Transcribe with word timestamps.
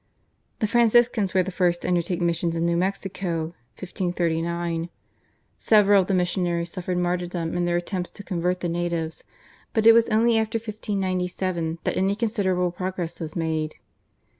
The 0.57 0.67
Franciscans 0.67 1.35
were 1.35 1.43
the 1.43 1.51
first 1.51 1.83
to 1.83 1.87
undertake 1.87 2.21
missions 2.21 2.55
in 2.55 2.65
New 2.65 2.75
Mexico 2.75 3.53
(1539). 3.77 4.89
Several 5.59 6.01
of 6.01 6.07
the 6.07 6.15
missionaries 6.15 6.71
suffered 6.71 6.97
martyrdom 6.97 7.53
in 7.55 7.65
their 7.65 7.77
attempts 7.77 8.09
to 8.09 8.23
convert 8.23 8.61
the 8.61 8.67
natives, 8.67 9.23
but 9.73 9.85
it 9.85 9.91
was 9.93 10.09
only 10.09 10.39
after 10.39 10.57
1597 10.57 11.77
that 11.83 11.95
any 11.95 12.15
considerable 12.15 12.71
progress 12.71 13.19
was 13.19 13.35
made. 13.35 13.75